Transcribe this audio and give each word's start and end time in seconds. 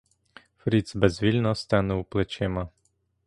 Фріц 0.57 0.95
безвільно 0.95 1.55
стенув 1.55 2.05
плечима. 2.05 2.69